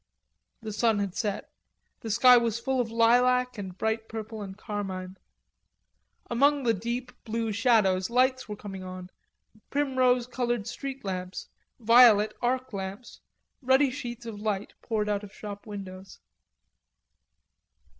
The 0.63 0.73
sun 0.73 0.97
had 0.97 1.13
set. 1.13 1.51
The 1.99 2.09
sky 2.09 2.35
was 2.35 2.59
full 2.59 2.81
of 2.81 2.89
lilac 2.89 3.59
and 3.59 3.77
bright 3.77 4.09
purple 4.09 4.41
and 4.41 4.57
carmine. 4.57 5.15
Among 6.27 6.63
the 6.63 6.73
deep 6.73 7.11
blue 7.23 7.51
shadows 7.51 8.09
lights 8.09 8.49
were 8.49 8.55
coming 8.55 8.83
on, 8.83 9.11
primrose 9.69 10.25
colored 10.25 10.65
street 10.65 11.05
lamps, 11.05 11.49
violet 11.79 12.33
arc 12.41 12.73
lights, 12.73 13.21
ruddy 13.61 13.91
sheets 13.91 14.25
of 14.25 14.39
light 14.41 14.73
poured 14.81 15.07
out 15.07 15.23
of 15.23 15.35
shop 15.35 15.67
windows. 15.67 16.19